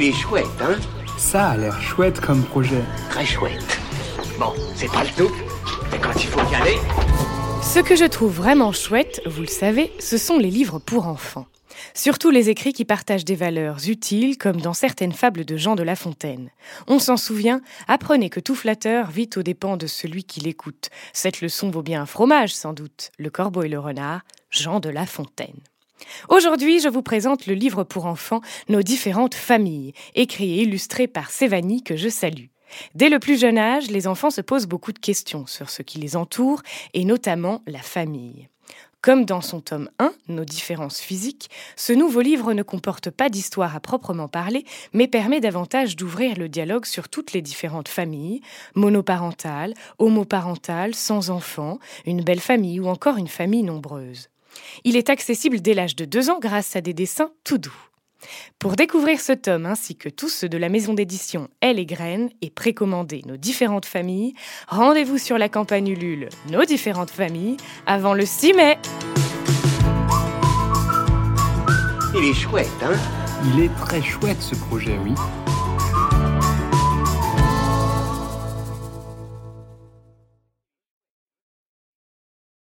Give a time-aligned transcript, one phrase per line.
[0.00, 0.76] Il est chouette, hein
[1.16, 2.84] Ça a l'air chouette comme projet.
[3.10, 3.80] Très chouette.
[4.38, 5.34] Bon, c'est pas le tout,
[5.90, 6.76] mais quand il faut y aller...
[7.60, 11.46] Ce que je trouve vraiment chouette, vous le savez, ce sont les livres pour enfants.
[11.94, 15.82] Surtout les écrits qui partagent des valeurs utiles, comme dans certaines fables de Jean de
[15.82, 16.50] La Fontaine.
[16.86, 20.90] On s'en souvient, apprenez que tout flatteur vit aux dépens de celui qui l'écoute.
[21.12, 23.10] Cette leçon vaut bien un fromage, sans doute.
[23.18, 25.58] Le corbeau et le renard, Jean de La Fontaine.
[26.28, 31.30] Aujourd'hui, je vous présente le livre pour enfants Nos différentes familles, écrit et illustré par
[31.30, 32.46] Sévanie que je salue.
[32.94, 35.98] Dès le plus jeune âge, les enfants se posent beaucoup de questions sur ce qui
[35.98, 36.62] les entoure
[36.94, 38.48] et notamment la famille.
[39.00, 43.76] Comme dans son tome 1, Nos différences physiques, ce nouveau livre ne comporte pas d'histoire
[43.76, 48.40] à proprement parler, mais permet davantage d'ouvrir le dialogue sur toutes les différentes familles,
[48.74, 54.28] monoparentales, homoparentales, sans enfants, une belle famille ou encore une famille nombreuse.
[54.84, 57.88] Il est accessible dès l'âge de 2 ans grâce à des dessins tout doux.
[58.58, 62.30] Pour découvrir ce tome ainsi que tous ceux de la maison d'édition Elle et Graines
[62.42, 64.34] et précommander nos différentes familles,
[64.66, 67.56] rendez-vous sur la campagne Ulule Nos différentes familles
[67.86, 68.78] avant le 6 mai.
[72.16, 72.96] Il est chouette, hein?
[73.54, 75.12] Il est très chouette ce projet, oui.